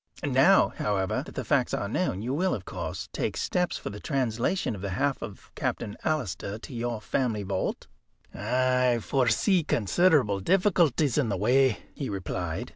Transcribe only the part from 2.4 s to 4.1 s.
of course, take steps for the